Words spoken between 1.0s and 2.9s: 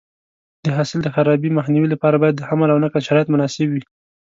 د خرابي مخنیوي لپاره باید د حمل او